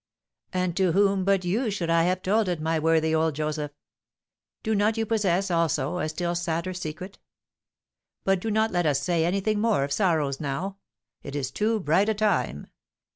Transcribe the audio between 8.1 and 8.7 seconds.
But do